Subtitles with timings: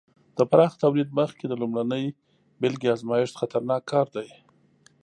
[0.37, 2.05] د پراخه تولید مخکې د لومړنۍ
[2.59, 4.27] بېلګې ازمېښت خطرناک کار دی.